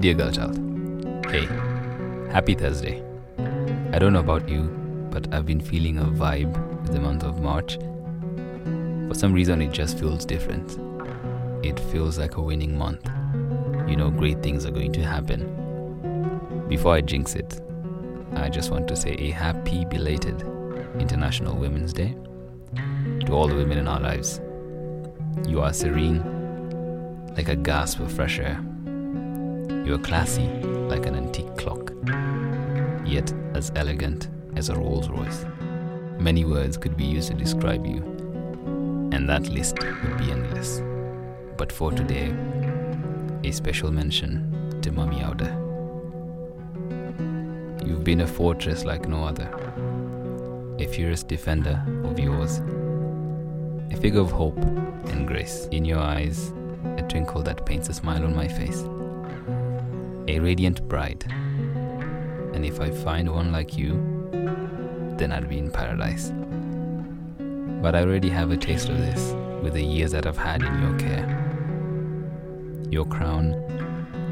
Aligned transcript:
Dear 0.00 0.14
girl 0.14 0.30
child, 0.32 0.56
hey, 1.26 1.44
happy 2.32 2.54
Thursday. 2.54 3.04
I 3.92 3.98
don't 3.98 4.14
know 4.14 4.20
about 4.20 4.48
you, 4.48 4.62
but 5.10 5.30
I've 5.34 5.44
been 5.44 5.60
feeling 5.60 5.98
a 5.98 6.04
vibe 6.04 6.56
with 6.80 6.92
the 6.92 7.00
month 7.00 7.22
of 7.22 7.42
March. 7.42 7.76
For 9.08 9.14
some 9.14 9.34
reason, 9.34 9.60
it 9.60 9.72
just 9.72 9.98
feels 9.98 10.24
different. 10.24 10.78
It 11.62 11.78
feels 11.92 12.18
like 12.18 12.36
a 12.36 12.40
winning 12.40 12.78
month. 12.78 13.10
You 13.90 13.96
know, 13.96 14.08
great 14.10 14.42
things 14.42 14.64
are 14.64 14.70
going 14.70 14.92
to 14.92 15.02
happen. 15.02 16.64
Before 16.66 16.94
I 16.94 17.02
jinx 17.02 17.34
it, 17.34 17.60
I 18.36 18.48
just 18.48 18.70
want 18.70 18.88
to 18.88 18.96
say 18.96 19.16
a 19.18 19.32
happy 19.32 19.84
belated 19.84 20.40
International 20.98 21.54
Women's 21.54 21.92
Day 21.92 22.16
to 23.26 23.32
all 23.32 23.48
the 23.48 23.54
women 23.54 23.76
in 23.76 23.86
our 23.86 24.00
lives. 24.00 24.40
You 25.46 25.60
are 25.60 25.74
serene, 25.74 26.22
like 27.36 27.50
a 27.50 27.56
gasp 27.56 28.00
of 28.00 28.10
fresh 28.10 28.38
air. 28.38 28.64
You 29.84 29.94
are 29.94 29.98
classy, 29.98 30.48
like 30.88 31.06
an 31.06 31.16
antique 31.16 31.56
clock, 31.56 31.92
yet 33.04 33.32
as 33.54 33.72
elegant 33.74 34.28
as 34.56 34.68
a 34.68 34.76
Rolls 34.76 35.08
Royce. 35.08 35.44
Many 36.18 36.44
words 36.44 36.76
could 36.76 36.96
be 36.96 37.04
used 37.04 37.28
to 37.28 37.34
describe 37.34 37.86
you, 37.86 38.02
and 39.12 39.28
that 39.28 39.48
list 39.48 39.78
would 39.82 40.18
be 40.18 40.30
endless. 40.30 40.80
But 41.56 41.72
for 41.72 41.90
today, 41.92 42.32
a 43.42 43.50
special 43.50 43.90
mention 43.90 44.78
to 44.82 44.92
Mami 44.92 45.22
Auda. 45.26 45.56
You've 47.84 48.04
been 48.04 48.20
a 48.20 48.26
fortress 48.26 48.84
like 48.84 49.08
no 49.08 49.24
other, 49.24 49.48
a 50.78 50.86
fierce 50.86 51.22
defender 51.22 51.82
of 52.04 52.18
yours, 52.18 52.60
a 53.90 53.96
figure 53.96 54.20
of 54.20 54.30
hope 54.30 54.58
and 54.58 55.26
grace. 55.26 55.66
In 55.72 55.84
your 55.84 55.98
eyes, 55.98 56.52
a 56.96 57.02
twinkle 57.02 57.42
that 57.42 57.66
paints 57.66 57.88
a 57.88 57.94
smile 57.94 58.24
on 58.24 58.36
my 58.36 58.46
face, 58.46 58.84
a 60.30 60.38
radiant 60.38 60.86
bride. 60.88 61.24
And 62.54 62.64
if 62.64 62.80
I 62.80 62.90
find 62.90 63.32
one 63.32 63.50
like 63.50 63.76
you, 63.76 63.94
then 65.16 65.32
I'll 65.32 65.44
be 65.44 65.58
in 65.58 65.70
paradise. 65.70 66.32
But 67.82 67.94
I 67.94 68.02
already 68.02 68.30
have 68.30 68.50
a 68.50 68.56
taste 68.56 68.88
of 68.88 68.98
this 68.98 69.34
with 69.62 69.74
the 69.74 69.82
years 69.82 70.12
that 70.12 70.26
I've 70.26 70.36
had 70.36 70.62
in 70.62 70.82
your 70.82 70.98
care. 70.98 71.26
Your 72.90 73.04
crown, 73.06 73.54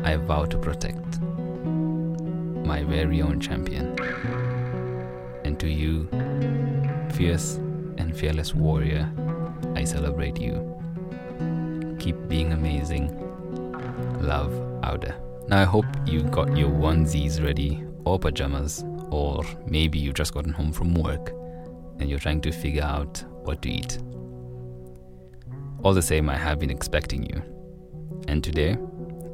I 0.05 0.17
vow 0.17 0.45
to 0.45 0.59
protect. 0.59 1.21
My 1.21 2.85
very 2.85 3.21
own 3.21 3.41
champion. 3.41 3.99
And 5.45 5.59
to 5.59 5.69
you, 5.69 6.09
fierce 7.13 7.57
and 7.97 8.17
fearless 8.17 8.55
warrior, 8.55 9.11
I 9.75 9.85
celebrate 9.85 10.41
you. 10.41 10.77
Keep 11.99 12.29
being 12.29 12.53
amazing. 12.53 13.09
Love, 14.21 14.53
Auda. 14.85 15.28
Now 15.49 15.63
I 15.63 15.65
hope 15.65 15.87
you 16.05 16.25
got 16.25 16.59
your 16.59 16.69
onesies 16.69 17.43
ready 17.43 17.83
or 18.05 18.19
pajamas, 18.19 18.85
or 19.09 19.43
maybe 19.67 19.99
you've 19.99 20.13
just 20.13 20.35
gotten 20.35 20.53
home 20.53 20.73
from 20.73 20.93
work 20.93 21.33
and 21.99 22.11
you're 22.11 22.19
trying 22.19 22.43
to 22.43 22.53
figure 22.53 22.83
out 22.83 23.25
what 23.45 23.63
to 23.63 23.71
eat. 23.71 23.99
All 25.83 25.95
the 25.95 26.03
same, 26.03 26.29
I 26.29 26.37
have 26.37 26.59
been 26.59 26.69
expecting 26.69 27.23
you. 27.23 27.43
And 28.29 28.45
today, 28.45 28.77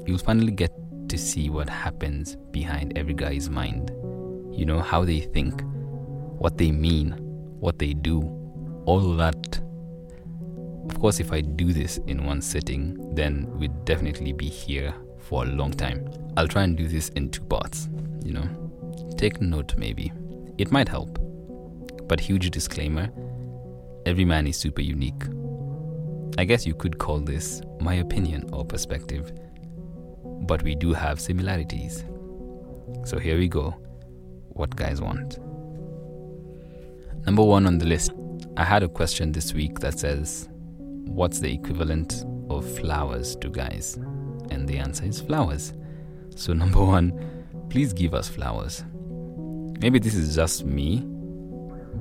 you'll 0.07 0.19
finally 0.19 0.53
get 0.53 0.71
to 1.09 1.19
see 1.19 1.51
what 1.51 1.69
happens 1.69 2.37
behind 2.53 2.97
every 2.97 3.15
guy's 3.15 3.51
mind. 3.51 3.91
You 4.53 4.67
know, 4.67 4.79
how 4.79 5.05
they 5.05 5.19
think, 5.19 5.65
what 6.39 6.59
they 6.59 6.71
mean, 6.71 7.17
what 7.59 7.81
they 7.81 7.93
do, 7.93 8.21
all 8.87 9.17
that. 9.17 9.61
Of 10.89 11.01
course, 11.01 11.19
if 11.19 11.33
I 11.33 11.41
do 11.41 11.73
this 11.73 11.99
in 12.07 12.25
one 12.25 12.41
sitting, 12.41 13.17
then 13.17 13.51
we'd 13.59 13.85
definitely 13.85 14.33
be 14.33 14.49
here 14.49 14.95
for 15.25 15.45
a 15.45 15.49
long 15.49 15.73
time. 15.73 16.09
I'll 16.37 16.49
try 16.49 16.63
and 16.63 16.77
do 16.77 16.87
this 16.87 17.09
in 17.11 17.31
two 17.31 17.43
parts, 17.43 17.89
you 18.25 18.33
know. 18.33 18.49
Take 19.17 19.41
note, 19.41 19.75
maybe. 19.77 20.13
It 20.59 20.71
might 20.71 20.89
help. 20.89 21.19
But 22.07 22.21
huge 22.21 22.51
disclaimer 22.51 23.11
every 24.07 24.25
man 24.25 24.47
is 24.47 24.57
super 24.57 24.83
unique. 24.83 25.23
I 26.37 26.45
guess 26.45 26.67
you 26.67 26.75
could 26.75 26.99
call 26.99 27.21
this 27.21 27.63
my 27.81 27.95
opinion 27.95 28.51
or 28.53 28.65
perspective, 28.65 29.33
but 30.43 30.63
we 30.63 30.75
do 30.75 30.93
have 30.93 31.21
similarities. 31.21 32.05
So 33.05 33.19
here 33.19 33.39
we 33.39 33.49
go 33.49 33.75
what 34.51 34.77
guys 34.77 35.01
want. 35.01 35.39
Number 37.27 37.43
one 37.43 37.67
on 37.67 37.79
the 37.79 37.87
list, 37.87 38.13
I 38.57 38.65
had 38.65 38.83
a 38.83 38.89
question 38.89 39.33
this 39.33 39.55
week 39.55 39.81
that 39.81 39.99
says, 39.99 40.49
What's 41.07 41.41
the 41.41 41.53
equivalent 41.53 42.25
of 42.51 42.69
flowers 42.79 43.37
to 43.37 43.49
guys? 43.49 43.99
And 44.51 44.69
the 44.69 44.79
answer 44.79 45.05
is 45.05 45.21
flowers. 45.21 45.73
So, 46.37 46.53
number 46.63 46.85
one, 46.85 47.67
please 47.71 47.93
give 47.93 48.15
us 48.15 48.29
flowers. 48.29 48.85
Maybe 49.81 49.99
this 49.99 50.15
is 50.15 50.35
just 50.35 50.65
me, 50.65 51.01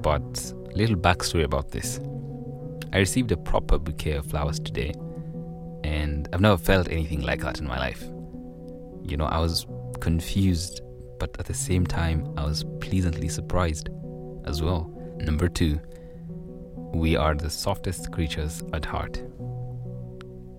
but 0.02 0.54
little 0.76 0.96
backstory 0.96 1.44
about 1.44 1.72
this. 1.72 2.00
I 2.94 3.00
received 3.00 3.32
a 3.32 3.38
proper 3.38 3.78
bouquet 3.80 4.14
of 4.14 4.28
flowers 4.28 4.60
today, 4.60 4.94
and 5.84 6.30
I've 6.32 6.42
never 6.42 6.58
felt 6.58 6.90
anything 6.90 7.22
like 7.22 7.42
that 7.42 7.60
in 7.60 7.68
my 7.68 7.80
life. 7.80 8.04
You 9.04 9.18
know, 9.18 9.26
I 9.26 9.40
was 9.40 9.66
confused, 10.00 10.82
but 11.20 11.36
at 11.40 11.46
the 11.46 11.54
same 11.54 11.86
time, 11.86 12.32
I 12.38 12.46
was 12.46 12.64
pleasantly 12.80 13.30
surprised 13.30 13.90
as 14.46 14.62
well. 14.62 14.92
Number 15.18 15.48
two, 15.48 15.80
we 16.94 17.16
are 17.16 17.34
the 17.34 17.50
softest 17.50 18.12
creatures 18.12 18.62
at 18.74 18.86
heart. 18.86 19.22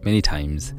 Many 0.03 0.21
times, 0.21 0.75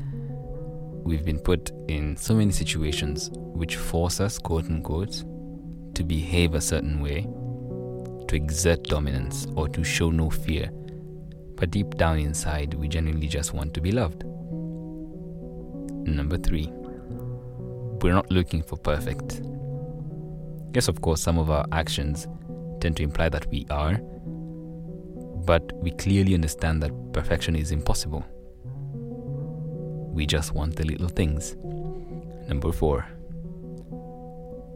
we've 1.05 1.23
been 1.23 1.39
put 1.39 1.71
in 1.87 2.17
so 2.17 2.33
many 2.33 2.51
situations 2.51 3.29
which 3.31 3.77
force 3.77 4.19
us, 4.19 4.39
quote 4.39 4.65
unquote, 4.65 5.23
to 5.93 6.03
behave 6.03 6.55
a 6.55 6.61
certain 6.61 6.99
way, 6.99 7.21
to 8.27 8.35
exert 8.35 8.83
dominance, 8.83 9.45
or 9.55 9.69
to 9.69 9.83
show 9.83 10.09
no 10.09 10.31
fear. 10.31 10.69
But 11.55 11.69
deep 11.71 11.91
down 11.95 12.17
inside, 12.17 12.73
we 12.73 12.87
genuinely 12.87 13.27
just 13.27 13.53
want 13.53 13.73
to 13.75 13.81
be 13.81 13.91
loved. 13.91 14.23
Number 16.07 16.37
three, 16.37 16.69
we're 18.01 18.13
not 18.13 18.29
looking 18.31 18.63
for 18.63 18.77
perfect. 18.77 19.41
Yes, 20.73 20.87
of 20.87 21.01
course, 21.01 21.21
some 21.21 21.37
of 21.37 21.51
our 21.51 21.65
actions 21.71 22.27
tend 22.81 22.97
to 22.97 23.03
imply 23.03 23.29
that 23.29 23.45
we 23.51 23.65
are, 23.69 23.93
but 25.45 25.71
we 25.81 25.91
clearly 25.91 26.33
understand 26.33 26.81
that 26.81 26.91
perfection 27.13 27.55
is 27.55 27.71
impossible. 27.71 28.25
We 30.15 30.25
just 30.25 30.53
want 30.53 30.77
the 30.77 30.85
little 30.85 31.09
things. 31.09 31.57
Number 32.47 32.71
four, 32.71 33.01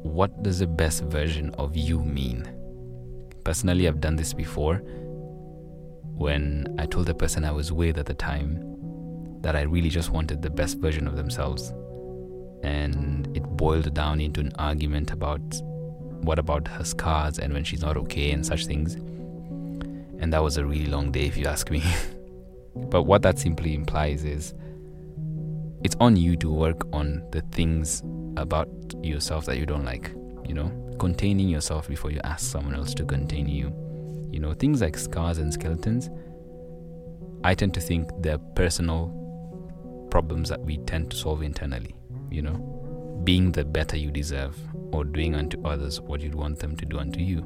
what 0.04 0.44
does 0.44 0.60
the 0.60 0.68
best 0.68 1.04
version 1.04 1.56
of 1.58 1.78
you 1.78 2.02
mean? 2.02 2.46
Personally, 3.46 3.88
I've 3.88 4.02
done 4.02 4.18
this 4.18 4.34
before 4.34 4.82
when 6.18 6.76
I 6.78 6.86
told 6.86 7.06
the 7.06 7.14
person 7.14 7.46
I 7.46 7.54
was 7.54 7.72
with 7.72 7.98
at 7.98 8.06
the 8.06 8.14
time 8.14 9.40
that 9.40 9.56
I 9.56 9.62
really 9.62 9.88
just 9.88 10.10
wanted 10.10 10.42
the 10.42 10.50
best 10.50 10.78
version 10.80 11.08
of 11.08 11.16
themselves. 11.16 11.70
And 12.64 13.34
it 13.34 13.44
boiled 13.44 13.94
down 13.94 14.20
into 14.20 14.42
an 14.42 14.52
argument 14.60 15.12
about 15.12 15.40
what 16.20 16.38
about 16.38 16.68
her 16.68 16.84
scars 16.84 17.40
and 17.40 17.54
when 17.54 17.64
she's 17.64 17.82
not 17.82 17.96
okay 17.96 18.32
and 18.32 18.46
such 18.46 18.66
things. 18.66 18.96
And 18.96 20.34
that 20.34 20.44
was 20.44 20.58
a 20.58 20.66
really 20.66 20.88
long 20.88 21.14
day, 21.14 21.28
if 21.28 21.38
you 21.38 21.46
ask 21.46 21.72
me. 21.72 21.82
but 22.76 23.04
what 23.04 23.22
that 23.22 23.40
simply 23.40 23.74
implies 23.74 24.26
is 24.26 24.54
it's 25.84 25.96
on 26.00 26.16
you 26.16 26.36
to 26.38 26.52
work 26.52 26.88
on 26.94 27.24
the 27.32 27.42
things 27.52 28.04
about 28.38 28.70
yourself 29.02 29.46
that 29.46 29.58
you 29.58 29.66
don't 29.66 29.86
like, 29.86 30.12
you 30.46 30.54
know, 30.54 30.72
containing 31.00 31.48
yourself 31.48 31.88
before 31.88 32.12
you 32.12 32.20
ask 32.24 32.52
someone 32.52 32.76
else 32.76 32.94
to 32.96 33.06
contain 33.06 33.48
you. 33.48 33.74
You 34.32 34.40
know, 34.40 34.54
things 34.54 34.82
like 34.82 34.98
scars 34.98 35.38
and 35.38 35.54
skeletons, 35.54 36.10
I 37.44 37.56
tend 37.56 37.74
to 37.76 37.82
think 37.82 38.10
they're 38.20 38.38
personal 38.38 39.16
problems 40.12 40.50
that 40.50 40.60
we 40.60 40.78
tend 40.80 41.12
to 41.12 41.18
solve 41.18 41.42
internally, 41.42 41.96
you 42.30 42.42
know, 42.42 43.22
being 43.24 43.52
the 43.52 43.64
better 43.64 43.98
you 43.98 44.12
deserve 44.12 44.58
or 44.92 45.06
doing 45.06 45.36
unto 45.36 45.66
others 45.66 46.02
what 46.02 46.22
you'd 46.22 46.36
want 46.36 46.60
them 46.60 46.76
to 46.76 46.86
do 46.86 47.00
unto 47.00 47.20
you. 47.20 47.42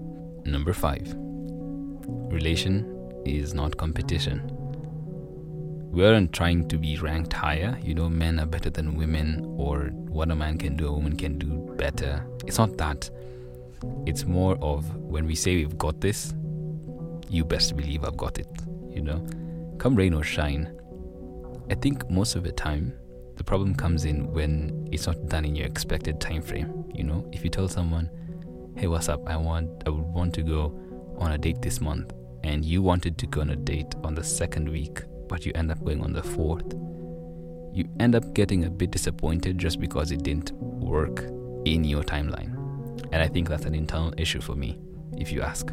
Number 0.46 0.74
five, 0.74 1.14
relation 1.16 3.22
is 3.26 3.54
not 3.54 3.78
competition. 3.78 4.63
We 5.94 6.04
aren't 6.04 6.34
trying 6.34 6.68
to 6.70 6.80
be 6.80 6.98
ranked 6.98 7.34
higher, 7.34 7.78
you 7.84 7.94
know, 7.94 8.10
men 8.10 8.40
are 8.40 8.48
better 8.48 8.72
than 8.72 8.98
women, 8.98 9.46
or 9.60 9.92
what 10.10 10.32
a 10.32 10.36
man 10.36 10.58
can 10.58 10.76
do, 10.76 10.88
a 10.88 10.92
woman 10.92 11.16
can 11.16 11.38
do 11.38 11.72
better. 11.78 12.26
It's 12.48 12.58
not 12.58 12.78
that. 12.78 13.12
It's 14.08 14.26
more 14.26 14.58
of 14.60 14.96
when 14.96 15.28
we 15.28 15.36
say 15.36 15.56
we've 15.56 15.78
got 15.78 16.02
this, 16.02 16.34
you 17.30 17.46
best 17.46 17.78
believe 17.78 18.04
I've 18.04 18.18
got 18.18 18.40
it, 18.40 18.48
you 18.90 19.04
know. 19.04 19.24
Come 19.78 19.96
rain 19.96 20.16
or 20.16 20.24
shine. 20.24 20.76
I 21.70 21.76
think 21.76 22.10
most 22.10 22.36
of 22.36 22.44
the 22.44 22.52
time, 22.52 22.92
the 23.36 23.44
problem 23.44 23.76
comes 23.76 24.06
in 24.06 24.34
when 24.34 24.90
it's 24.92 25.06
not 25.06 25.28
done 25.28 25.46
in 25.46 25.56
your 25.56 25.68
expected 25.68 26.20
time 26.20 26.42
frame. 26.42 26.86
You 26.92 27.04
know, 27.04 27.30
if 27.32 27.44
you 27.44 27.52
tell 27.52 27.68
someone, 27.68 28.10
"Hey, 28.76 28.88
what's 28.88 29.10
up? 29.10 29.30
I 29.30 29.38
want 29.38 29.70
I 29.86 29.92
would 29.92 30.08
want 30.08 30.34
to 30.34 30.42
go 30.42 30.74
on 31.20 31.34
a 31.34 31.38
date 31.38 31.62
this 31.62 31.82
month," 31.82 32.12
and 32.44 32.66
you 32.66 32.82
wanted 32.82 33.20
to 33.20 33.28
go 33.28 33.42
on 33.42 33.52
a 33.52 33.56
date 33.56 33.94
on 34.04 34.16
the 34.16 34.24
second 34.24 34.70
week, 34.70 35.04
but 35.28 35.46
you 35.46 35.52
end 35.56 35.72
up 35.72 35.84
going 35.84 36.02
on 36.02 36.14
the 36.14 36.24
fourth, 36.24 36.74
you 37.74 37.88
end 38.00 38.16
up 38.16 38.34
getting 38.34 38.66
a 38.66 38.70
bit 38.70 38.92
disappointed 38.92 39.58
just 39.58 39.80
because 39.80 40.12
it 40.12 40.24
didn't 40.24 40.52
work 40.54 41.24
in 41.66 41.84
your 41.84 42.04
timeline. 42.04 42.54
And 43.12 43.22
I 43.22 43.28
think 43.28 43.50
that's 43.50 43.66
an 43.66 43.76
internal 43.76 44.14
issue 44.18 44.42
for 44.42 44.56
me, 44.56 44.80
if 45.18 45.32
you 45.32 45.42
ask. 45.42 45.72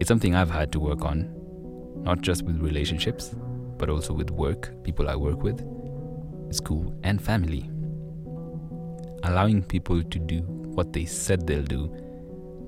It's 0.00 0.08
something 0.08 0.34
I've 0.34 0.50
had 0.50 0.72
to 0.72 0.80
work 0.80 1.04
on, 1.04 1.32
not 2.02 2.20
just 2.22 2.42
with 2.42 2.60
relationships, 2.60 3.34
but 3.78 3.88
also 3.88 4.12
with 4.12 4.30
work, 4.30 4.72
people 4.84 5.08
I 5.08 5.16
work 5.16 5.42
with, 5.42 5.60
school, 6.52 6.94
and 7.04 7.22
family. 7.22 7.70
Allowing 9.24 9.62
people 9.62 10.02
to 10.02 10.18
do 10.18 10.40
what 10.42 10.92
they 10.92 11.04
said 11.04 11.46
they'll 11.46 11.62
do, 11.62 11.94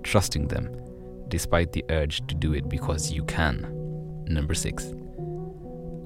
trusting 0.02 0.48
them, 0.48 0.76
despite 1.28 1.72
the 1.72 1.84
urge 1.90 2.26
to 2.26 2.34
do 2.34 2.54
it 2.54 2.68
because 2.68 3.12
you 3.12 3.24
can. 3.24 4.24
Number 4.26 4.54
six, 4.54 4.92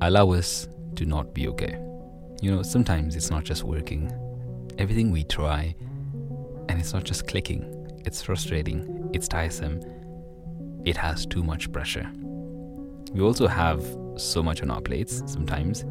allow 0.08 0.32
us 0.32 0.68
to 0.96 1.04
not 1.04 1.34
be 1.34 1.48
okay. 1.48 1.78
You 2.40 2.50
know, 2.50 2.62
sometimes 2.62 3.16
it's 3.16 3.30
not 3.30 3.44
just 3.44 3.64
working. 3.64 4.12
Everything 4.78 5.10
we 5.10 5.24
try, 5.24 5.74
and 6.68 6.80
it's 6.80 6.92
not 6.92 7.04
just 7.04 7.26
clicking, 7.26 8.00
it's 8.04 8.22
frustrating, 8.22 9.10
it's 9.12 9.28
tiresome, 9.28 9.80
it 10.84 10.96
has 10.96 11.26
too 11.26 11.42
much 11.42 11.72
pressure. 11.72 12.10
We 13.12 13.22
also 13.22 13.46
have 13.46 13.82
so 14.16 14.42
much 14.42 14.62
on 14.62 14.70
our 14.70 14.80
plates 14.80 15.22
sometimes, 15.26 15.82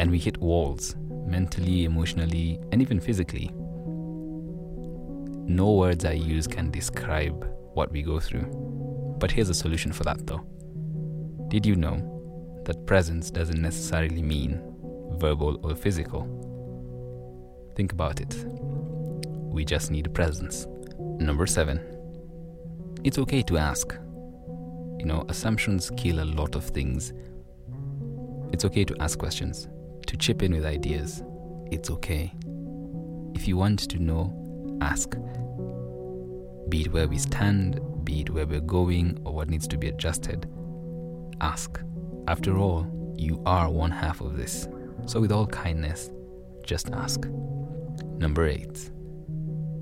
and 0.00 0.10
we 0.10 0.18
hit 0.18 0.38
walls 0.38 0.96
mentally, 1.26 1.84
emotionally, 1.84 2.58
and 2.72 2.80
even 2.80 2.98
physically. 2.98 3.50
No 5.46 5.72
words 5.72 6.04
I 6.04 6.12
use 6.12 6.46
can 6.46 6.70
describe 6.70 7.46
what 7.74 7.92
we 7.92 8.02
go 8.02 8.18
through. 8.18 9.16
But 9.18 9.30
here's 9.30 9.48
a 9.48 9.54
solution 9.54 9.92
for 9.92 10.04
that 10.04 10.26
though. 10.26 10.44
Did 11.48 11.64
you 11.64 11.76
know 11.76 12.17
that 12.68 12.84
presence 12.84 13.30
doesn't 13.30 13.62
necessarily 13.62 14.20
mean 14.20 14.60
verbal 15.12 15.58
or 15.66 15.74
physical? 15.74 16.28
Think 17.74 17.92
about 17.92 18.20
it. 18.20 18.36
We 19.50 19.64
just 19.64 19.90
need 19.90 20.12
presence. 20.12 20.66
Number 20.98 21.46
seven, 21.46 21.80
it's 23.04 23.16
okay 23.16 23.40
to 23.44 23.56
ask. 23.56 23.94
You 24.98 25.06
know, 25.06 25.24
assumptions 25.30 25.90
kill 25.96 26.22
a 26.22 26.26
lot 26.26 26.54
of 26.56 26.64
things. 26.64 27.14
It's 28.52 28.66
okay 28.66 28.84
to 28.84 28.96
ask 29.00 29.18
questions, 29.18 29.66
to 30.06 30.18
chip 30.18 30.42
in 30.42 30.52
with 30.52 30.66
ideas. 30.66 31.22
It's 31.70 31.88
okay. 31.90 32.34
If 33.34 33.48
you 33.48 33.56
want 33.56 33.80
to 33.88 33.98
know, 33.98 34.78
ask. 34.82 35.16
Be 36.68 36.82
it 36.82 36.92
where 36.92 37.08
we 37.08 37.16
stand, 37.16 37.80
be 38.04 38.20
it 38.20 38.30
where 38.30 38.46
we're 38.46 38.60
going, 38.60 39.22
or 39.24 39.32
what 39.32 39.48
needs 39.48 39.66
to 39.68 39.78
be 39.78 39.88
adjusted. 39.88 40.46
Ask. 41.40 41.80
After 42.28 42.58
all, 42.58 42.86
you 43.16 43.42
are 43.46 43.70
one 43.70 43.90
half 43.90 44.20
of 44.20 44.36
this. 44.36 44.68
So, 45.06 45.18
with 45.18 45.32
all 45.32 45.46
kindness, 45.46 46.10
just 46.62 46.90
ask. 46.90 47.24
Number 48.18 48.46
eight. 48.46 48.90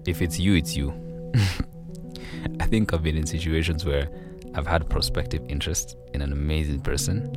If 0.07 0.23
it's 0.23 0.39
you, 0.39 0.55
it's 0.55 0.77
you. 0.77 0.95
I 2.61 2.67
think 2.67 2.95
I've 2.95 3.03
been 3.03 3.17
in 3.17 3.27
situations 3.27 3.85
where 3.85 4.09
I've 4.55 4.69
had 4.69 4.89
prospective 4.89 5.45
interest 5.49 5.97
in 6.15 6.23
an 6.23 6.31
amazing 6.31 6.83
person 6.83 7.29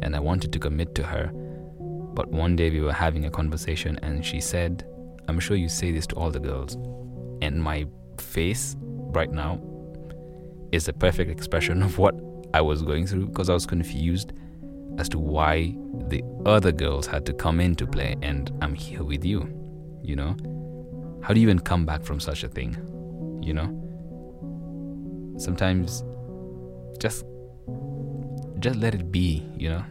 and 0.00 0.16
I 0.16 0.20
wanted 0.20 0.54
to 0.54 0.58
commit 0.58 0.94
to 0.94 1.02
her. 1.02 1.30
But 2.14 2.28
one 2.30 2.56
day 2.56 2.70
we 2.70 2.80
were 2.80 2.94
having 2.94 3.26
a 3.26 3.30
conversation 3.30 3.98
and 4.02 4.24
she 4.24 4.40
said, 4.40 4.86
I'm 5.28 5.38
sure 5.38 5.58
you 5.58 5.68
say 5.68 5.92
this 5.92 6.06
to 6.06 6.14
all 6.16 6.30
the 6.30 6.40
girls. 6.40 6.76
And 7.42 7.62
my 7.62 7.86
face 8.18 8.74
right 8.80 9.30
now 9.30 9.60
is 10.72 10.88
a 10.88 10.94
perfect 10.94 11.30
expression 11.30 11.82
of 11.82 11.98
what 11.98 12.18
I 12.54 12.62
was 12.62 12.80
going 12.80 13.06
through 13.06 13.26
because 13.26 13.50
I 13.50 13.52
was 13.52 13.66
confused 13.66 14.32
as 14.98 15.08
to 15.10 15.18
why 15.18 15.74
the 16.08 16.22
other 16.44 16.72
girls 16.72 17.06
had 17.06 17.26
to 17.26 17.32
come 17.32 17.60
into 17.60 17.86
play 17.86 18.16
and 18.22 18.50
I'm 18.60 18.74
here 18.74 19.02
with 19.02 19.24
you. 19.24 19.52
You 20.02 20.16
know? 20.16 20.36
How 21.22 21.34
do 21.34 21.40
you 21.40 21.46
even 21.46 21.58
come 21.58 21.84
back 21.84 22.02
from 22.02 22.20
such 22.20 22.44
a 22.44 22.48
thing? 22.48 22.76
You 23.42 23.54
know? 23.54 25.36
Sometimes 25.38 26.04
just 26.98 27.24
just 28.58 28.78
let 28.78 28.94
it 28.94 29.12
be, 29.12 29.46
you 29.56 29.68
know. 29.68 29.84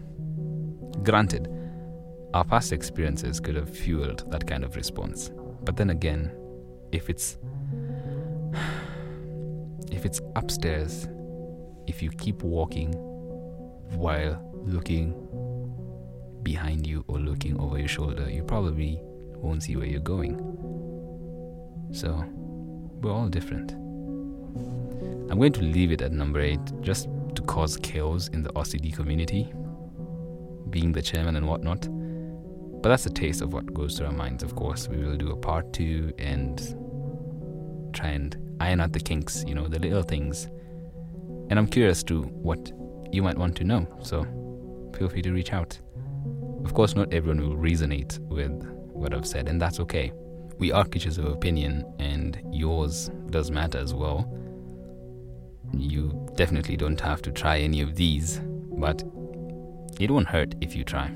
Granted, 1.03 1.47
our 2.33 2.43
past 2.43 2.73
experiences 2.73 3.39
could 3.39 3.55
have 3.55 3.69
fueled 3.69 4.29
that 4.31 4.47
kind 4.47 4.63
of 4.63 4.75
response. 4.75 5.31
But 5.63 5.77
then 5.77 5.91
again, 5.91 6.35
if 6.91 7.09
it's 7.09 7.37
if 9.91 10.05
it's 10.05 10.19
upstairs, 10.35 11.07
if 11.85 12.01
you 12.01 12.09
keep 12.09 12.41
walking 12.41 12.93
while 13.91 14.41
looking 14.65 15.13
behind 16.43 16.85
you 16.85 17.03
or 17.07 17.19
looking 17.19 17.59
over 17.59 17.77
your 17.77 17.87
shoulder, 17.87 18.29
you 18.29 18.43
probably 18.43 18.99
won't 19.01 19.63
see 19.63 19.75
where 19.75 19.85
you're 19.85 19.99
going. 19.99 20.37
So, 21.91 22.23
we're 23.01 23.11
all 23.11 23.27
different. 23.27 23.71
I'm 25.31 25.37
going 25.37 25.53
to 25.53 25.61
leave 25.61 25.91
it 25.91 26.01
at 26.01 26.11
number 26.11 26.39
eight 26.39 26.59
just 26.81 27.09
to 27.35 27.41
cause 27.41 27.77
chaos 27.77 28.27
in 28.29 28.43
the 28.43 28.49
OCD 28.53 28.95
community, 28.95 29.51
being 30.69 30.91
the 30.91 31.01
chairman 31.01 31.35
and 31.35 31.47
whatnot. 31.47 31.87
But 32.81 32.89
that's 32.89 33.05
a 33.05 33.09
taste 33.09 33.41
of 33.41 33.53
what 33.53 33.73
goes 33.73 33.97
through 33.97 34.07
our 34.07 34.13
minds, 34.13 34.43
of 34.43 34.55
course. 34.55 34.87
We 34.87 34.97
will 34.97 35.17
do 35.17 35.31
a 35.31 35.35
part 35.35 35.73
two 35.73 36.13
and 36.17 36.59
try 37.93 38.09
and 38.09 38.37
iron 38.59 38.79
out 38.79 38.93
the 38.93 38.99
kinks, 38.99 39.43
you 39.47 39.55
know, 39.55 39.67
the 39.67 39.79
little 39.79 40.03
things. 40.03 40.45
And 41.49 41.57
I'm 41.57 41.67
curious 41.67 42.03
to 42.03 42.21
what 42.21 42.71
you 43.15 43.23
might 43.23 43.37
want 43.37 43.55
to 43.57 43.63
know, 43.63 43.87
so 44.01 44.23
feel 44.97 45.09
free 45.09 45.21
to 45.23 45.31
reach 45.31 45.53
out. 45.53 45.79
Of 46.63 46.73
course, 46.73 46.95
not 46.95 47.13
everyone 47.13 47.47
will 47.47 47.55
resonate 47.55 48.19
with 48.19 48.51
what 48.93 49.13
I've 49.13 49.27
said, 49.27 49.47
and 49.47 49.61
that's 49.61 49.79
okay. 49.79 50.11
We 50.57 50.71
are 50.71 50.85
creatures 50.85 51.17
of 51.17 51.25
opinion, 51.25 51.85
and 51.99 52.41
yours 52.51 53.09
does 53.29 53.51
matter 53.51 53.77
as 53.77 53.93
well 53.93 54.31
you 55.73 56.27
definitely 56.35 56.77
don't 56.77 56.99
have 57.01 57.21
to 57.23 57.31
try 57.31 57.59
any 57.59 57.81
of 57.81 57.95
these, 57.95 58.39
but 58.77 59.03
it 59.99 60.11
won't 60.11 60.27
hurt 60.27 60.55
if 60.61 60.75
you 60.75 60.83
try. 60.83 61.07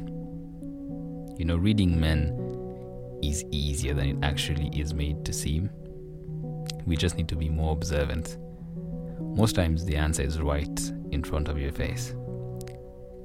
You 1.38 1.46
know, 1.46 1.58
reading 1.58 2.00
men 2.00 2.36
is 3.24 3.46
easier 3.52 3.94
than 3.94 4.10
it 4.10 4.18
actually 4.24 4.68
is 4.80 4.94
made 4.94 5.26
to 5.26 5.34
seem. 5.34 5.70
We 6.86 6.96
just 6.96 7.18
need 7.18 7.28
to 7.30 7.36
be 7.36 7.50
more 7.50 7.74
observant. 7.74 8.38
Most 9.20 9.56
times, 9.56 9.86
the 9.86 9.96
answer 9.96 10.24
is 10.24 10.40
right 10.40 10.92
in 11.12 11.24
front 11.24 11.48
of 11.48 11.60
your 11.60 11.72
face. 11.72 12.14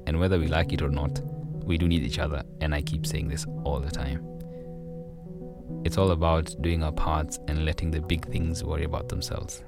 And 0.07 0.21
whether 0.21 0.38
we 0.38 0.49
like 0.49 0.73
it 0.73 0.83
or 0.83 0.91
not, 0.91 1.21
we 1.64 1.79
do 1.79 1.88
need 1.88 2.03
each 2.03 2.19
other, 2.19 2.43
and 2.61 2.75
I 2.75 2.83
keep 2.83 3.07
saying 3.07 3.29
this 3.29 3.47
all 3.64 3.81
the 3.81 3.91
time. 3.91 4.26
It's 5.85 5.99
all 5.99 6.11
about 6.11 6.55
doing 6.61 6.83
our 6.83 6.93
parts 6.93 7.38
and 7.49 7.64
letting 7.64 7.91
the 7.91 8.00
big 8.00 8.26
things 8.26 8.62
worry 8.62 8.85
about 8.85 9.09
themselves. 9.09 9.62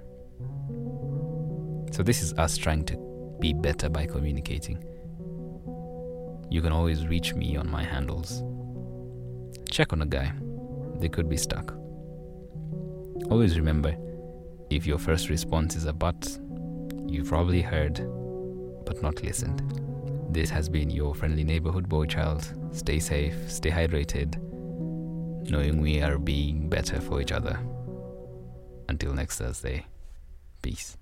So, 1.93 2.03
this 2.03 2.23
is 2.23 2.35
us 2.35 2.57
trying 2.57 2.85
to 2.87 3.37
be 3.41 3.53
better 3.53 3.89
by 3.89 4.07
communicating. 4.07 4.83
You 6.51 6.63
can 6.63 6.73
always 6.73 7.07
reach 7.07 7.35
me 7.35 7.57
on 7.57 7.71
my 7.71 7.83
handles. 7.83 8.43
Check 9.71 9.93
on 9.93 10.03
a 10.03 10.07
guy, 10.07 10.33
they 11.01 11.09
could 11.09 11.29
be 11.29 11.37
stuck. 11.37 11.75
Always 13.31 13.59
remember 13.59 13.97
if 14.71 14.87
your 14.87 14.99
first 14.99 15.29
response 15.29 15.77
is 15.77 15.87
a 15.87 15.93
but, 15.93 16.39
you've 17.17 17.29
probably 17.29 17.63
heard 17.63 17.97
but 18.85 19.03
not 19.03 19.23
listened. 19.23 19.63
This 20.31 20.51
has 20.51 20.69
been 20.69 20.91
your 20.91 21.15
friendly 21.15 21.45
neighborhood 21.45 21.89
boy 21.89 22.05
child. 22.07 22.53
Stay 22.73 22.99
safe, 23.01 23.51
stay 23.51 23.71
hydrated, 23.71 24.37
knowing 25.51 25.81
we 25.81 26.03
are 26.03 26.19
being 26.19 26.69
better 26.69 27.01
for 27.01 27.21
each 27.21 27.33
other. 27.33 27.59
Until 28.89 29.15
next 29.15 29.39
Thursday, 29.39 29.87
peace. 30.63 30.99